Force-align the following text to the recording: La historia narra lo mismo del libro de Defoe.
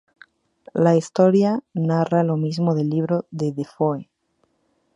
La 0.73 0.95
historia 0.95 1.59
narra 1.75 2.23
lo 2.23 2.35
mismo 2.35 2.73
del 2.73 2.89
libro 2.89 3.27
de 3.29 3.51
Defoe. 3.51 4.09